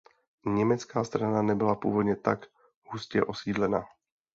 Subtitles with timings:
[0.45, 2.45] Německá strana nebyla původně tak
[2.85, 3.85] hustě osídlena.